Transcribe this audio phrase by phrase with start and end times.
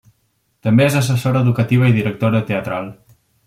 [0.67, 2.93] També és assessora educativa i directora teatral.